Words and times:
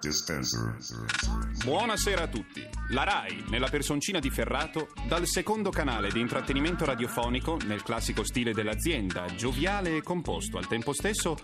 Dispenser. 0.00 0.76
Buonasera 1.64 2.22
a 2.22 2.28
tutti. 2.28 2.64
La 2.90 3.02
RAI, 3.02 3.44
nella 3.48 3.68
personcina 3.68 4.20
di 4.20 4.30
Ferrato, 4.30 4.90
dal 5.08 5.26
secondo 5.26 5.70
canale 5.70 6.10
di 6.10 6.20
intrattenimento 6.20 6.84
radiofonico, 6.84 7.58
nel 7.66 7.82
classico 7.82 8.22
stile 8.22 8.52
dell'azienda, 8.52 9.24
gioviale 9.34 9.96
e 9.96 10.02
composto 10.02 10.56
al 10.56 10.68
tempo 10.68 10.92
stesso, 10.92 11.36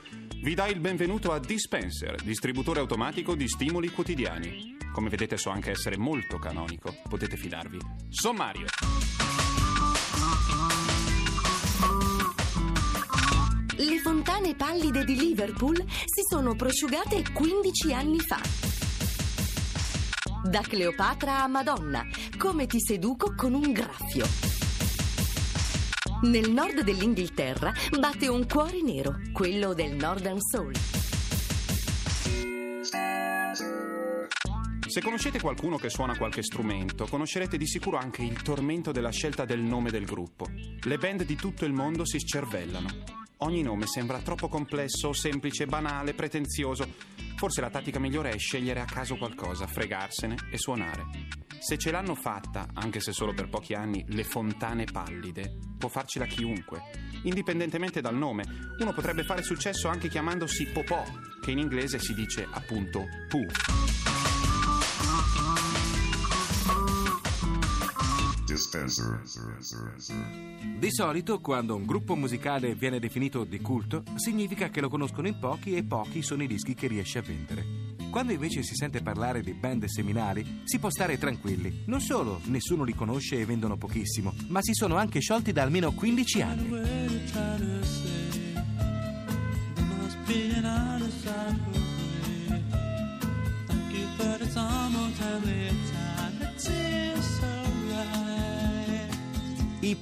vi 0.43 0.55
dà 0.55 0.69
il 0.69 0.79
benvenuto 0.79 1.33
a 1.33 1.41
Dispenser, 1.41 2.23
distributore 2.23 2.79
automatico 2.79 3.35
di 3.35 3.49
stimoli 3.49 3.91
quotidiani. 3.91 4.77
Come 4.93 5.09
vedete 5.09 5.37
so 5.37 5.51
anche 5.51 5.73
essere 5.73 5.97
molto 5.97 6.39
canonico, 6.39 6.95
potete 7.09 7.37
fidarvi. 7.37 7.79
Sommario. 8.09 8.67
Le 13.77 13.99
fontane 13.99 14.55
pallide 14.55 15.05
di 15.05 15.17
Liverpool 15.17 15.85
sono 16.35 16.57
prosciugate 16.57 17.31
15 17.33 17.93
anni 17.93 18.19
fa. 18.19 18.41
Da 20.43 20.63
Cleopatra 20.63 21.45
a 21.45 21.47
Madonna, 21.47 22.05
come 22.37 22.67
ti 22.67 22.81
seduco 22.81 23.35
con 23.37 23.55
un 23.55 23.71
graffio. 23.71 24.27
Nel 26.23 26.51
nord 26.51 26.81
dell'Inghilterra 26.81 27.73
batte 28.01 28.27
un 28.27 28.49
cuore 28.49 28.83
nero, 28.83 29.21
quello 29.33 29.75
del 29.75 29.95
Northern 29.95 30.41
Soul. 30.41 30.75
Se 34.89 35.01
conoscete 35.01 35.41
qualcuno 35.41 35.77
che 35.77 35.89
suona 35.89 36.17
qualche 36.17 36.43
strumento, 36.43 37.07
conoscerete 37.07 37.57
di 37.57 37.69
sicuro 37.69 37.97
anche 37.97 38.25
il 38.25 38.43
tormento 38.43 38.91
della 38.91 39.11
scelta 39.11 39.45
del 39.45 39.61
nome 39.61 39.93
del 39.93 40.05
gruppo. 40.05 40.49
Le 40.83 40.99
band 40.99 41.23
di 41.23 41.37
tutto 41.37 41.65
il 41.65 41.73
mondo 41.73 42.05
si 42.05 42.19
scervellano. 42.19 43.24
Ogni 43.39 43.63
nome 43.63 43.87
sembra 43.87 44.21
troppo 44.21 44.49
complesso, 44.49 45.13
semplice, 45.13 45.67
banale, 45.67 46.15
pretenzioso. 46.15 46.87
Forse 47.37 47.61
la 47.61 47.69
tattica 47.69 47.99
migliore 47.99 48.31
è 48.31 48.39
scegliere 48.39 48.81
a 48.81 48.85
caso 48.85 49.17
qualcosa, 49.17 49.67
fregarsene 49.67 50.37
e 50.51 50.57
suonare. 50.57 51.03
Se 51.59 51.77
ce 51.77 51.91
l'hanno 51.91 52.15
fatta, 52.15 52.69
anche 52.75 53.01
se 53.01 53.13
solo 53.13 53.35
per 53.35 53.49
pochi 53.49 53.75
anni, 53.75 54.05
le 54.09 54.23
fontane 54.23 54.85
pallide, 54.85 55.59
può 55.77 55.89
farcela 55.89 56.27
chiunque. 56.27 56.83
Indipendentemente 57.25 58.01
dal 58.01 58.17
nome, 58.17 58.45
uno 58.79 58.93
potrebbe 58.93 59.25
fare 59.25 59.43
successo 59.43 59.89
anche 59.89 60.09
chiamandosi 60.09 60.67
Popò, 60.67 61.03
che 61.43 61.51
in 61.51 61.59
inglese 61.59 61.99
si 61.99 62.15
dice 62.15 62.47
appunto 62.49 63.05
Pooh. 63.29 64.14
Di 70.79 70.93
solito, 70.93 71.41
quando 71.41 71.75
un 71.75 71.85
gruppo 71.85 72.15
musicale 72.15 72.75
viene 72.75 72.99
definito 72.99 73.45
di 73.45 73.61
culto, 73.61 74.03
significa 74.17 74.69
che 74.69 74.81
lo 74.81 74.89
conoscono 74.89 75.29
in 75.29 75.39
pochi 75.39 75.75
e 75.75 75.85
pochi 75.85 76.23
sono 76.23 76.43
i 76.43 76.47
dischi 76.47 76.75
che 76.75 76.87
riesce 76.87 77.19
a 77.19 77.23
vendere. 77.23 77.85
Quando 78.11 78.33
invece 78.33 78.63
si 78.63 78.75
sente 78.77 79.03
parlare 79.03 79.43
di 79.43 79.55
band 79.55 79.87
seminali, 79.87 80.61
si 80.65 80.79
può 80.79 80.89
stare 80.89 81.19
tranquilli. 81.19 81.83
Non 81.87 82.01
solo 82.01 82.41
nessuno 82.45 82.85
li 82.85 82.95
conosce 82.95 83.41
e 83.41 83.45
vendono 83.45 83.77
pochissimo, 83.77 84.33
ma 84.49 84.61
si 84.63 84.73
sono 84.73 84.95
anche 84.95 85.21
sciolti 85.21 85.51
da 85.51 85.63
almeno 85.63 85.93
15 85.93 86.43
anni. 86.43 86.69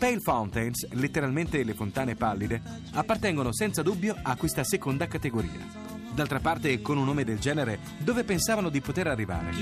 Pale 0.03 0.19
Fountains, 0.19 0.89
letteralmente 0.95 1.63
le 1.63 1.75
fontane 1.75 2.17
pallide, 2.17 2.61
appartengono 2.95 3.53
senza 3.53 3.83
dubbio 3.83 4.17
a 4.21 4.35
questa 4.35 4.65
seconda 4.65 5.07
categoria. 5.07 5.65
D'altra 6.13 6.41
parte, 6.41 6.83
con 6.83 6.99
un 6.99 7.05
nome 7.05 7.23
del 7.23 7.39
genere, 7.39 7.79
dove 7.99 8.25
pensavano 8.25 8.69
di 8.69 8.81
poter 8.81 9.07
arrivare? 9.07 9.55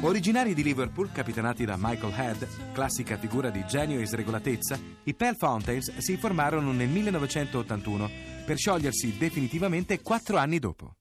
Originari 0.00 0.54
di 0.54 0.62
Liverpool, 0.62 1.12
capitanati 1.12 1.66
da 1.66 1.76
Michael 1.78 2.14
Head, 2.16 2.72
classica 2.72 3.18
figura 3.18 3.50
di 3.50 3.62
genio 3.66 4.00
e 4.00 4.06
sregolatezza, 4.06 4.78
i 5.02 5.12
Pale 5.12 5.36
Fountains 5.36 5.98
si 5.98 6.16
formarono 6.16 6.72
nel 6.72 6.88
1981 6.88 8.10
per 8.46 8.56
sciogliersi 8.56 9.18
definitivamente 9.18 10.00
quattro 10.00 10.38
anni 10.38 10.60
dopo. 10.60 10.94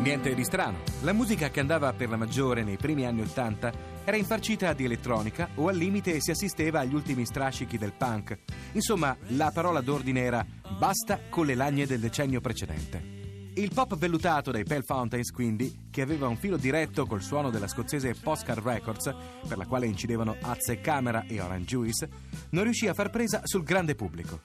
Niente 0.00 0.34
di 0.34 0.42
strano. 0.42 0.78
La 1.02 1.12
musica 1.12 1.50
che 1.50 1.60
andava 1.60 1.92
per 1.92 2.08
la 2.08 2.16
maggiore 2.16 2.64
nei 2.64 2.78
primi 2.78 3.04
anni 3.06 3.20
Ottanta 3.20 3.93
era 4.04 4.16
infarcita 4.16 4.72
di 4.74 4.84
elettronica 4.84 5.48
o 5.54 5.68
al 5.68 5.76
limite 5.76 6.20
si 6.20 6.30
assisteva 6.30 6.80
agli 6.80 6.94
ultimi 6.94 7.24
strascichi 7.24 7.78
del 7.78 7.92
punk. 7.92 8.38
Insomma, 8.72 9.16
la 9.28 9.50
parola 9.52 9.80
d'ordine 9.80 10.20
era 10.20 10.46
basta 10.78 11.20
con 11.30 11.46
le 11.46 11.54
lagne 11.54 11.86
del 11.86 12.00
decennio 12.00 12.40
precedente. 12.40 13.22
Il 13.56 13.70
pop 13.72 13.96
vellutato 13.96 14.50
dai 14.50 14.64
Pale 14.64 14.82
Fountains, 14.82 15.30
quindi, 15.30 15.86
che 15.90 16.02
aveva 16.02 16.26
un 16.26 16.36
filo 16.36 16.56
diretto 16.56 17.06
col 17.06 17.22
suono 17.22 17.50
della 17.50 17.68
scozzese 17.68 18.14
Postcard 18.20 18.60
Records, 18.64 19.14
per 19.46 19.56
la 19.56 19.66
quale 19.66 19.86
incidevano 19.86 20.36
Azze 20.40 20.80
Camera 20.80 21.24
e 21.26 21.40
Orange 21.40 21.64
Juice, 21.64 22.08
non 22.50 22.64
riuscì 22.64 22.88
a 22.88 22.94
far 22.94 23.10
presa 23.10 23.42
sul 23.44 23.62
grande 23.62 23.94
pubblico. 23.94 24.40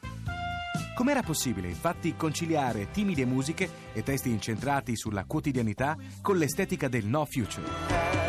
Com'era 0.96 1.24
possibile, 1.24 1.68
infatti, 1.70 2.16
conciliare 2.16 2.92
timide 2.92 3.26
musiche 3.26 3.70
e 3.94 4.04
testi 4.04 4.30
incentrati 4.30 4.96
sulla 4.96 5.26
quotidianità 5.26 5.98
con 6.22 6.38
l'estetica 6.38 6.88
del 6.88 7.06
no 7.06 7.26
future? 7.26 8.29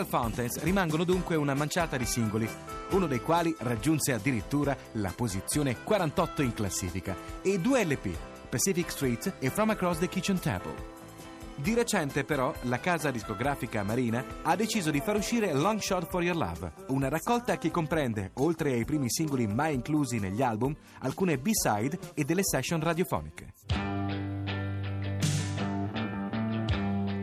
Pale 0.00 0.06
Fountains 0.06 0.62
rimangono 0.62 1.04
dunque 1.04 1.36
una 1.36 1.54
manciata 1.54 1.96
di 1.96 2.06
singoli, 2.06 2.48
uno 2.90 3.06
dei 3.06 3.20
quali 3.20 3.54
raggiunse 3.58 4.12
addirittura 4.12 4.76
la 4.92 5.12
posizione 5.14 5.82
48 5.82 6.42
in 6.42 6.54
classifica, 6.54 7.14
e 7.42 7.58
due 7.58 7.84
LP, 7.84 8.16
Pacific 8.48 8.90
Street 8.90 9.34
e 9.38 9.50
From 9.50 9.70
Across 9.70 9.98
the 9.98 10.08
Kitchen 10.08 10.38
Table. 10.38 10.98
Di 11.56 11.74
recente 11.74 12.24
però 12.24 12.54
la 12.62 12.80
casa 12.80 13.10
discografica 13.10 13.82
Marina 13.82 14.24
ha 14.42 14.56
deciso 14.56 14.90
di 14.90 15.00
far 15.00 15.16
uscire 15.16 15.52
Long 15.52 15.78
Shot 15.78 16.08
for 16.08 16.22
Your 16.22 16.36
Love, 16.36 16.72
una 16.88 17.08
raccolta 17.08 17.58
che 17.58 17.70
comprende, 17.70 18.30
oltre 18.34 18.72
ai 18.72 18.86
primi 18.86 19.10
singoli 19.10 19.46
mai 19.46 19.74
inclusi 19.74 20.18
negli 20.18 20.40
album, 20.40 20.74
alcune 21.00 21.36
B-side 21.36 21.98
e 22.14 22.24
delle 22.24 22.42
session 22.42 22.80
radiofoniche. 22.80 23.99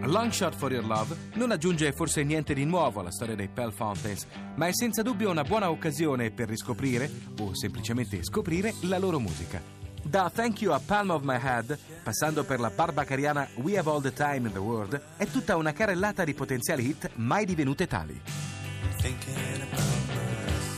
Long 0.08 0.32
Shot 0.32 0.56
for 0.56 0.72
Your 0.72 0.86
Love 0.86 1.16
non 1.34 1.52
aggiunge 1.52 1.92
forse 1.92 2.24
niente 2.24 2.54
di 2.54 2.64
nuovo 2.64 3.02
alla 3.02 3.12
storia 3.12 3.36
dei 3.36 3.50
Pale 3.50 3.74
Fountains, 3.74 4.26
ma 4.56 4.68
è 4.68 4.74
senza 4.74 5.02
dubbio 5.02 5.30
una 5.30 5.44
buona 5.44 5.70
occasione 5.70 6.32
per 6.32 6.48
riscoprire, 6.48 7.12
o 7.40 7.54
semplicemente 7.54 8.24
scoprire, 8.24 8.74
la 8.84 9.00
loro 9.00 9.20
musica. 9.20 9.62
Da 10.02 10.32
Thank 10.34 10.62
You 10.62 10.72
a 10.72 10.80
Palm 10.80 11.10
of 11.10 11.24
My 11.24 11.38
Head, 11.42 11.78
passando 12.04 12.46
per 12.46 12.62
la 12.62 12.70
barbacariana 12.70 13.50
We 13.56 13.78
Have 13.78 13.90
All 13.90 14.02
the 14.02 14.14
Time 14.14 14.48
in 14.48 14.54
the 14.54 14.60
World, 14.60 15.02
è 15.18 15.28
tutta 15.28 15.58
una 15.58 15.74
carrellata 15.74 16.24
di 16.24 16.34
potenziali 16.34 16.88
hit 16.88 17.10
mai 17.16 17.44
divenute 17.44 17.86
tali. 17.86 18.22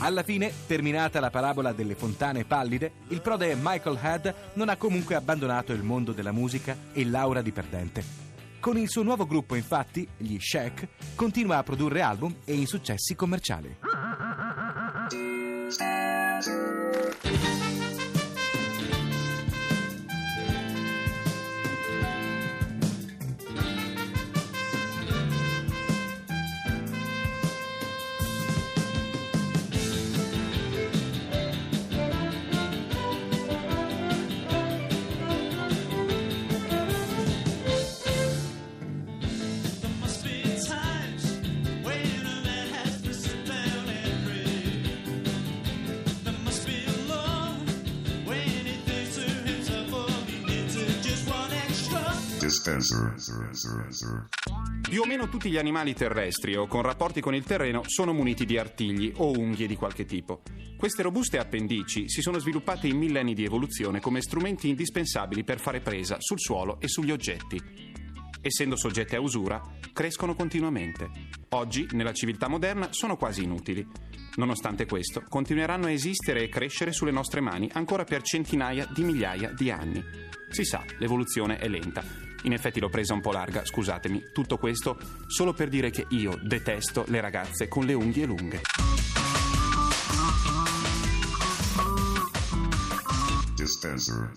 Alla 0.00 0.24
fine, 0.24 0.52
terminata 0.66 1.20
la 1.20 1.30
parabola 1.30 1.72
delle 1.72 1.94
fontane 1.94 2.44
pallide, 2.44 2.92
il 3.08 3.20
prode 3.20 3.54
Michael 3.54 3.98
Head 4.02 4.34
non 4.54 4.70
ha 4.70 4.76
comunque 4.76 5.14
abbandonato 5.14 5.72
il 5.72 5.84
mondo 5.84 6.10
della 6.10 6.32
musica 6.32 6.76
e 6.92 7.04
l'aura 7.04 7.42
di 7.42 7.52
perdente. 7.52 8.29
Con 8.60 8.76
il 8.76 8.90
suo 8.90 9.02
nuovo 9.02 9.26
gruppo, 9.26 9.54
infatti, 9.54 10.06
gli 10.18 10.38
Shaq, 10.38 10.86
continua 11.14 11.56
a 11.56 11.62
produrre 11.62 12.02
album 12.02 12.36
e 12.44 12.52
insuccessi 12.52 13.14
commerciali. 13.14 13.89
Dispenser. 52.60 54.28
Più 54.82 55.00
o 55.00 55.06
meno 55.06 55.28
tutti 55.28 55.50
gli 55.50 55.56
animali 55.56 55.94
terrestri 55.94 56.56
o 56.56 56.66
con 56.66 56.82
rapporti 56.82 57.20
con 57.20 57.34
il 57.34 57.44
terreno 57.44 57.82
sono 57.86 58.12
muniti 58.12 58.44
di 58.44 58.58
artigli 58.58 59.12
o 59.16 59.30
unghie 59.30 59.66
di 59.66 59.76
qualche 59.76 60.04
tipo. 60.04 60.42
Queste 60.76 61.02
robuste 61.02 61.38
appendici 61.38 62.08
si 62.08 62.20
sono 62.20 62.38
sviluppate 62.38 62.86
in 62.86 62.98
millenni 62.98 63.34
di 63.34 63.44
evoluzione 63.44 64.00
come 64.00 64.20
strumenti 64.20 64.68
indispensabili 64.68 65.44
per 65.44 65.58
fare 65.58 65.80
presa 65.80 66.16
sul 66.18 66.40
suolo 66.40 66.80
e 66.80 66.88
sugli 66.88 67.10
oggetti. 67.10 67.88
Essendo 68.42 68.76
soggette 68.76 69.16
a 69.16 69.20
usura, 69.20 69.60
crescono 69.92 70.34
continuamente. 70.34 71.10
Oggi, 71.50 71.86
nella 71.92 72.12
civiltà 72.12 72.48
moderna, 72.48 72.88
sono 72.90 73.16
quasi 73.16 73.42
inutili. 73.42 73.86
Nonostante 74.36 74.86
questo, 74.86 75.22
continueranno 75.28 75.86
a 75.86 75.90
esistere 75.90 76.44
e 76.44 76.48
crescere 76.48 76.92
sulle 76.92 77.10
nostre 77.10 77.42
mani 77.42 77.68
ancora 77.74 78.04
per 78.04 78.22
centinaia 78.22 78.86
di 78.86 79.04
migliaia 79.04 79.52
di 79.52 79.70
anni. 79.70 80.02
Si 80.48 80.64
sa, 80.64 80.82
l'evoluzione 80.98 81.58
è 81.58 81.68
lenta. 81.68 82.29
In 82.42 82.52
effetti 82.52 82.80
l'ho 82.80 82.88
presa 82.88 83.14
un 83.14 83.20
po' 83.20 83.32
larga, 83.32 83.64
scusatemi. 83.64 84.30
Tutto 84.32 84.56
questo 84.58 84.98
solo 85.26 85.52
per 85.52 85.68
dire 85.68 85.90
che 85.90 86.06
io 86.10 86.38
detesto 86.42 87.04
le 87.08 87.20
ragazze 87.20 87.68
con 87.68 87.84
le 87.84 87.94
unghie 87.94 88.26
lunghe. 88.26 88.60
Dispenser. 93.54 94.30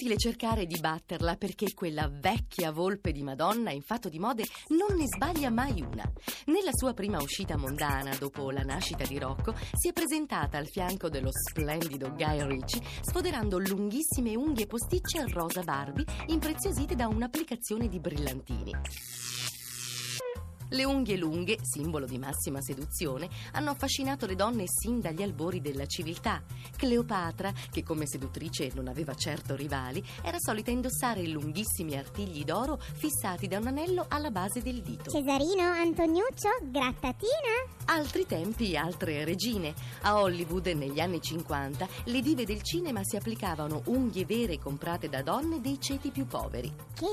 Inutile 0.00 0.16
cercare 0.16 0.64
di 0.66 0.78
batterla 0.78 1.34
perché 1.34 1.74
quella 1.74 2.08
vecchia 2.08 2.70
volpe 2.70 3.10
di 3.10 3.24
Madonna 3.24 3.72
in 3.72 3.82
fatto 3.82 4.08
di 4.08 4.20
mode 4.20 4.44
non 4.68 4.96
ne 4.96 5.06
sbaglia 5.06 5.50
mai 5.50 5.82
una. 5.82 6.08
Nella 6.46 6.70
sua 6.72 6.94
prima 6.94 7.20
uscita 7.20 7.56
mondana, 7.56 8.14
dopo 8.14 8.52
la 8.52 8.62
nascita 8.62 9.04
di 9.04 9.18
Rocco, 9.18 9.56
si 9.72 9.88
è 9.88 9.92
presentata 9.92 10.56
al 10.56 10.68
fianco 10.68 11.08
dello 11.08 11.30
splendido 11.32 12.14
Guy 12.14 12.46
Ritchie, 12.46 12.82
sfoderando 13.00 13.58
lunghissime 13.58 14.36
unghie 14.36 14.68
posticce 14.68 15.24
rosa 15.32 15.62
Barbie 15.62 16.04
impreziosite 16.26 16.94
da 16.94 17.08
un'applicazione 17.08 17.88
di 17.88 17.98
brillantini. 17.98 19.37
Le 20.70 20.84
unghie 20.84 21.16
lunghe, 21.16 21.58
simbolo 21.62 22.04
di 22.04 22.18
massima 22.18 22.60
seduzione, 22.60 23.28
hanno 23.52 23.70
affascinato 23.70 24.26
le 24.26 24.34
donne 24.34 24.64
sin 24.66 25.00
dagli 25.00 25.22
albori 25.22 25.60
della 25.60 25.86
civiltà. 25.86 26.42
Cleopatra, 26.76 27.52
che 27.70 27.82
come 27.82 28.06
seduttrice 28.06 28.70
non 28.74 28.88
aveva 28.88 29.14
certo 29.14 29.56
rivali, 29.56 30.04
era 30.22 30.38
solita 30.38 30.70
indossare 30.70 31.26
lunghissimi 31.26 31.96
artigli 31.96 32.44
d'oro 32.44 32.78
fissati 32.78 33.48
da 33.48 33.58
un 33.58 33.68
anello 33.68 34.04
alla 34.08 34.30
base 34.30 34.60
del 34.60 34.82
dito. 34.82 35.10
Cesarino, 35.10 35.62
Antoniuccio, 35.62 36.48
grattatina? 36.64 37.76
Altri 37.86 38.26
tempi, 38.26 38.76
altre 38.76 39.24
regine. 39.24 39.72
A 40.02 40.20
Hollywood, 40.20 40.66
negli 40.66 41.00
anni 41.00 41.20
50, 41.20 41.88
le 42.04 42.20
dive 42.20 42.44
del 42.44 42.62
cinema 42.62 43.00
si 43.02 43.16
applicavano 43.16 43.82
unghie 43.86 44.26
vere 44.26 44.58
comprate 44.58 45.08
da 45.08 45.22
donne 45.22 45.60
dei 45.62 45.80
ceti 45.80 46.10
più 46.10 46.26
poveri. 46.26 46.70
Che 46.94 47.06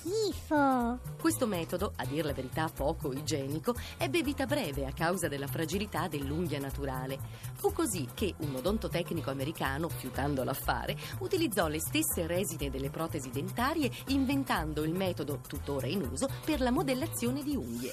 schifo! 0.00 0.98
Questo 1.20 1.46
metodo, 1.46 1.92
a 1.96 2.06
dir 2.06 2.24
la 2.24 2.32
verità 2.32 2.70
poco 2.74 3.01
igienico, 3.10 3.74
ebbe 3.96 4.22
vita 4.22 4.46
breve 4.46 4.86
a 4.86 4.92
causa 4.92 5.26
della 5.26 5.48
fragilità 5.48 6.06
dell'unghia 6.06 6.60
naturale. 6.60 7.18
Fu 7.54 7.72
così 7.72 8.06
che 8.14 8.34
un 8.38 8.54
odontotecnico 8.54 9.30
americano, 9.30 9.88
fiutando 9.88 10.44
l'affare, 10.44 10.96
utilizzò 11.18 11.66
le 11.66 11.80
stesse 11.80 12.26
resine 12.26 12.70
delle 12.70 12.90
protesi 12.90 13.30
dentarie 13.30 13.90
inventando 14.08 14.84
il 14.84 14.94
metodo 14.94 15.40
tuttora 15.46 15.86
in 15.88 16.06
uso 16.08 16.28
per 16.44 16.60
la 16.60 16.70
modellazione 16.70 17.42
di 17.42 17.56
unghie. 17.56 17.92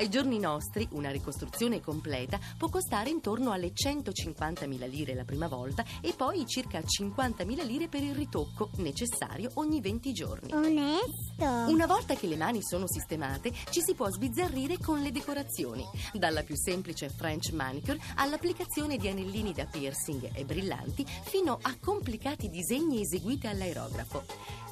Ai 0.00 0.08
giorni 0.08 0.38
nostri 0.38 0.88
una 0.92 1.10
ricostruzione 1.10 1.82
completa 1.82 2.40
può 2.56 2.70
costare 2.70 3.10
intorno 3.10 3.50
alle 3.50 3.74
150.000 3.74 4.88
lire 4.88 5.12
la 5.12 5.24
prima 5.24 5.46
volta 5.46 5.84
e 6.00 6.14
poi 6.16 6.46
circa 6.46 6.78
50.000 6.78 7.66
lire 7.66 7.86
per 7.86 8.02
il 8.02 8.14
ritocco 8.14 8.70
necessario 8.76 9.50
ogni 9.56 9.82
20 9.82 10.12
giorni. 10.14 10.54
Onesto! 10.54 11.44
Una 11.70 11.84
volta 11.84 12.14
che 12.14 12.28
le 12.28 12.36
mani 12.36 12.62
sono 12.62 12.88
sistemate, 12.88 13.52
ci 13.68 13.82
si 13.82 13.94
può 13.94 14.10
sbizzarrire 14.10 14.78
con 14.78 15.02
le 15.02 15.10
decorazioni, 15.10 15.84
dalla 16.14 16.44
più 16.44 16.56
semplice 16.56 17.10
French 17.10 17.52
manicure 17.52 18.00
all'applicazione 18.14 18.96
di 18.96 19.06
anellini 19.06 19.52
da 19.52 19.66
piercing 19.66 20.30
e 20.32 20.46
brillanti, 20.46 21.04
fino 21.04 21.58
a 21.60 21.76
complicati 21.78 22.48
disegni 22.48 23.02
eseguiti 23.02 23.48
all'aerografo. 23.48 24.24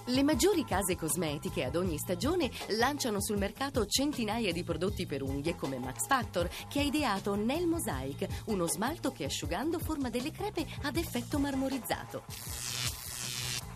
Le 0.09 0.23
maggiori 0.23 0.65
case 0.65 0.97
cosmetiche 0.97 1.65
ad 1.65 1.77
ogni 1.77 1.99
stagione 1.99 2.51
lanciano 2.79 3.21
sul 3.21 3.37
mercato 3.37 3.85
centinaia 3.85 4.53
di 4.53 4.65
prodotti 4.65 5.05
per 5.05 5.18
unghie 5.23 5.57
come 5.57 5.79
Max 5.79 6.07
Factor, 6.07 6.49
che 6.69 6.81
ha 6.81 6.83
ideato 6.83 7.35
Nail 7.37 7.67
Mosaic, 7.67 8.27
uno 8.47 8.67
smalto 8.67 9.13
che 9.13 9.25
asciugando 9.25 9.79
forma 9.79 10.11
delle 10.11 10.31
crepe 10.31 10.67
ad 10.83 10.97
effetto 10.97 11.39
marmorizzato. 11.39 12.23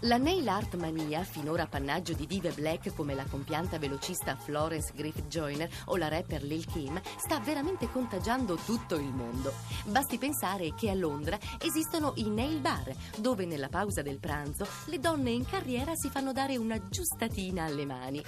La 0.07 0.17
nail 0.17 0.49
art 0.49 0.75
mania, 0.75 1.23
finora 1.23 1.63
appannaggio 1.63 2.13
di 2.13 2.27
dive 2.27 2.51
black 2.51 2.93
come 2.93 3.15
la 3.15 3.25
compianta 3.25 3.79
velocista 3.79 4.35
Florence 4.35 4.91
Griffith 4.97 5.29
Joyner 5.29 5.71
o 5.87 5.97
la 5.97 6.09
rapper 6.09 6.43
Lil 6.43 6.67
Kim, 6.67 7.01
sta 7.19 7.39
veramente 7.39 7.89
contagiando 7.89 8.57
tutto 8.57 8.97
il 8.97 9.15
mondo. 9.15 9.53
Basti 9.85 10.19
pensare 10.19 10.75
che 10.75 10.91
a 10.91 10.95
Londra 10.95 11.39
esistono 11.61 12.15
i 12.17 12.29
nail 12.29 12.59
bar, 12.59 12.93
dove 13.17 13.45
nella 13.47 13.69
pausa 13.69 14.03
del 14.03 14.19
pranzo 14.19 14.67
le 14.87 14.99
donne 14.99 15.31
in 15.31 15.47
carriera 15.47 15.95
si 15.95 16.11
fanno 16.11 16.33
dare 16.33 16.57
una 16.57 16.89
giustatina 16.89 17.67
alle 17.67 17.87
mani. 17.87 18.23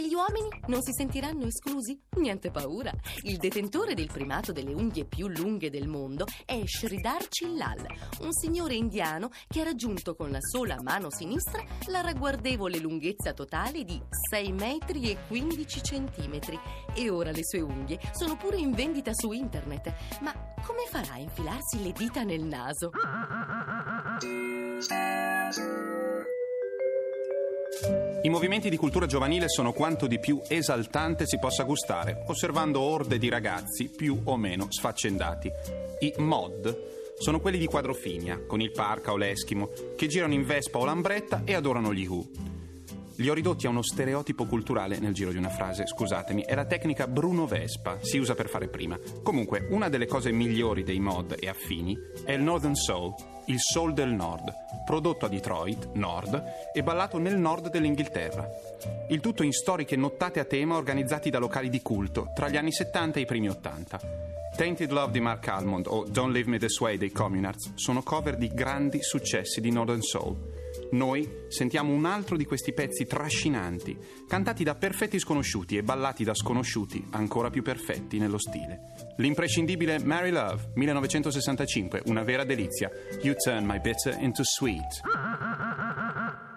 E 0.00 0.06
gli 0.08 0.14
uomini 0.14 0.48
non 0.68 0.80
si 0.80 0.92
sentiranno 0.92 1.44
esclusi? 1.44 2.00
Niente 2.16 2.50
paura. 2.50 2.90
Il 3.24 3.36
detentore 3.36 3.92
del 3.92 4.08
primato 4.10 4.50
delle 4.50 4.72
unghie 4.72 5.04
più 5.04 5.28
lunghe 5.28 5.68
del 5.68 5.88
mondo 5.88 6.24
è 6.46 6.58
Sridhar 6.64 7.28
Chillal, 7.28 7.86
un 8.20 8.32
signore 8.32 8.72
indiano 8.76 9.28
che 9.46 9.60
ha 9.60 9.64
raggiunto 9.64 10.14
con 10.14 10.30
la 10.30 10.38
sola 10.40 10.80
mano 10.80 11.10
sinistra 11.10 11.62
la 11.88 12.00
ragguardevole 12.00 12.78
lunghezza 12.78 13.34
totale 13.34 13.84
di 13.84 14.00
6 14.30 14.52
metri 14.52 15.10
e 15.10 15.18
15 15.28 15.82
centimetri. 15.82 16.58
E 16.94 17.10
ora 17.10 17.30
le 17.30 17.44
sue 17.44 17.60
unghie 17.60 18.00
sono 18.12 18.38
pure 18.38 18.56
in 18.56 18.72
vendita 18.72 19.12
su 19.12 19.32
internet. 19.32 19.92
Ma 20.22 20.32
come 20.64 20.86
farà 20.88 21.12
a 21.12 21.18
infilarsi 21.18 21.82
le 21.82 21.92
dita 21.92 22.22
nel 22.22 22.44
naso? 22.44 22.90
I 28.22 28.28
movimenti 28.28 28.68
di 28.68 28.76
cultura 28.76 29.06
giovanile 29.06 29.48
sono 29.48 29.72
quanto 29.72 30.06
di 30.06 30.20
più 30.20 30.42
esaltante 30.46 31.26
si 31.26 31.38
possa 31.38 31.64
gustare, 31.64 32.22
osservando 32.26 32.80
orde 32.80 33.16
di 33.16 33.30
ragazzi 33.30 33.88
più 33.88 34.20
o 34.24 34.36
meno 34.36 34.66
sfaccendati. 34.68 35.50
I 36.00 36.14
mod 36.18 37.14
sono 37.18 37.40
quelli 37.40 37.56
di 37.56 37.64
quadrofinia, 37.64 38.42
con 38.46 38.60
il 38.60 38.72
parca 38.72 39.12
o 39.12 39.16
l'eschimo, 39.16 39.70
che 39.96 40.06
girano 40.06 40.34
in 40.34 40.44
vespa 40.44 40.78
o 40.78 40.84
lambretta 40.84 41.42
e 41.46 41.54
adorano 41.54 41.94
gli 41.94 42.06
Who. 42.06 42.49
Li 43.20 43.28
ho 43.28 43.34
ridotti 43.34 43.66
a 43.66 43.68
uno 43.68 43.82
stereotipo 43.82 44.46
culturale 44.46 44.98
nel 44.98 45.12
giro 45.12 45.30
di 45.30 45.36
una 45.36 45.50
frase, 45.50 45.86
scusatemi, 45.86 46.42
è 46.42 46.54
la 46.54 46.64
tecnica 46.64 47.06
Bruno 47.06 47.46
Vespa, 47.46 47.98
si 48.00 48.16
usa 48.16 48.34
per 48.34 48.48
fare 48.48 48.68
prima. 48.68 48.98
Comunque, 49.22 49.66
una 49.68 49.90
delle 49.90 50.06
cose 50.06 50.32
migliori 50.32 50.84
dei 50.84 51.00
mod 51.00 51.36
e 51.38 51.46
affini 51.46 51.94
è 52.24 52.32
il 52.32 52.40
Northern 52.40 52.74
Soul, 52.74 53.12
il 53.48 53.58
soul 53.58 53.92
del 53.92 54.08
nord, 54.08 54.50
prodotto 54.86 55.26
a 55.26 55.28
Detroit, 55.28 55.90
nord, 55.96 56.42
e 56.72 56.82
ballato 56.82 57.18
nel 57.18 57.36
nord 57.36 57.68
dell'Inghilterra. 57.68 58.48
Il 59.10 59.20
tutto 59.20 59.42
in 59.42 59.52
storiche 59.52 59.96
nottate 59.96 60.40
a 60.40 60.44
tema 60.44 60.76
organizzati 60.76 61.28
da 61.28 61.38
locali 61.38 61.68
di 61.68 61.82
culto 61.82 62.30
tra 62.34 62.48
gli 62.48 62.56
anni 62.56 62.72
70 62.72 63.18
e 63.18 63.22
i 63.22 63.26
primi 63.26 63.50
80. 63.50 64.00
Tainted 64.56 64.90
Love 64.92 65.12
di 65.12 65.20
Mark 65.20 65.46
Almond 65.46 65.88
o 65.88 66.06
Don't 66.08 66.32
Leave 66.32 66.48
Me 66.48 66.58
This 66.58 66.80
Way 66.80 66.96
dei 66.96 67.12
Communards 67.12 67.72
sono 67.74 68.02
cover 68.02 68.36
di 68.36 68.48
grandi 68.48 69.02
successi 69.02 69.60
di 69.60 69.70
Northern 69.70 70.00
Soul. 70.00 70.59
Noi 70.92 71.44
sentiamo 71.48 71.92
un 71.92 72.04
altro 72.04 72.36
di 72.36 72.44
questi 72.44 72.72
pezzi 72.72 73.06
trascinanti, 73.06 73.96
cantati 74.26 74.64
da 74.64 74.74
perfetti 74.74 75.18
sconosciuti 75.18 75.76
e 75.76 75.82
ballati 75.82 76.24
da 76.24 76.34
sconosciuti 76.34 77.06
ancora 77.10 77.50
più 77.50 77.62
perfetti 77.62 78.18
nello 78.18 78.38
stile. 78.38 79.14
L'imprescindibile 79.16 80.02
Mary 80.02 80.30
Love, 80.30 80.72
1965, 80.74 82.02
una 82.06 82.24
vera 82.24 82.44
delizia. 82.44 82.90
You 83.22 83.34
turn 83.34 83.64
my 83.64 83.78
bitter 83.80 84.16
into 84.20 84.42
sweet. 84.44 85.00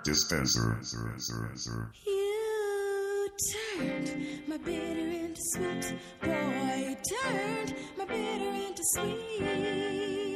Dispenser. 0.03 0.79
You 2.05 3.29
turned 3.77 4.47
my 4.47 4.57
bitter 4.57 5.07
into 5.07 5.41
sweet. 5.41 5.95
Boy, 6.21 6.87
you 6.89 6.97
turned 7.03 7.75
my 7.97 8.05
bitter 8.05 8.51
into 8.51 8.83
sweet. 8.93 10.32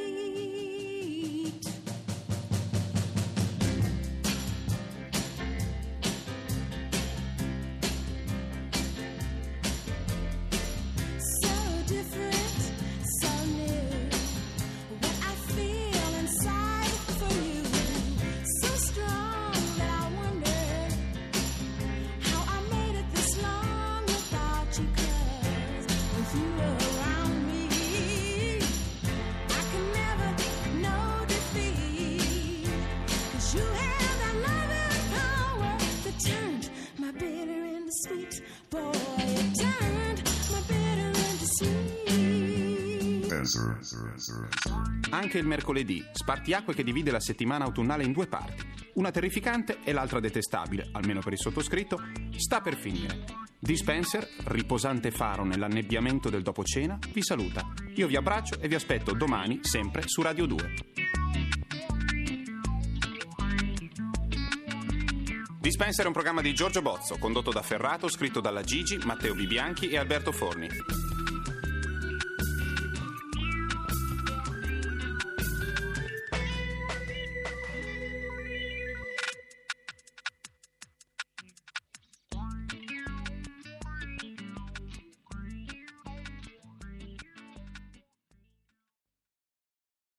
Anche 45.10 45.38
il 45.38 45.46
mercoledì, 45.46 46.04
spartiacque 46.12 46.74
che 46.74 46.84
divide 46.84 47.12
la 47.12 47.20
settimana 47.20 47.66
autunnale 47.66 48.04
in 48.04 48.12
due 48.12 48.28
parti. 48.28 48.66
Una 48.94 49.12
terrificante 49.12 49.80
e 49.84 49.92
l'altra 49.92 50.20
detestabile, 50.20 50.90
almeno 50.94 51.22
per 51.22 51.34
il 51.34 51.40
sottoscritto, 51.40 52.00
sta 52.36 52.62
per 52.62 52.76
finire. 52.76 53.24
Dispenser, 53.60 54.28
riposante 54.46 55.12
faro 55.12 55.44
nell'annebbiamento 55.44 56.30
del 56.30 56.44
dopo 56.44 56.64
cena, 56.64 56.98
vi 57.12 57.24
saluta. 57.24 57.74
Io 57.96 58.08
vi 58.08 58.16
abbraccio 58.16 58.60
e 58.60 58.68
vi 58.68 58.76
aspetto 58.76 59.14
domani, 59.14 59.60
sempre 59.62 60.04
su 60.06 60.22
Radio 60.22 60.46
2. 60.46 60.74
Dispenser 65.60 66.06
è 66.06 66.08
un 66.08 66.14
programma 66.14 66.42
di 66.42 66.54
Giorgio 66.54 66.82
Bozzo, 66.82 67.18
condotto 67.18 67.52
da 67.52 67.62
Ferrato, 67.62 68.08
scritto 68.08 68.40
dalla 68.40 68.62
Gigi, 68.62 68.98
Matteo 69.04 69.34
Bibianchi 69.34 69.90
e 69.90 69.98
Alberto 69.98 70.32
Forni. 70.32 70.70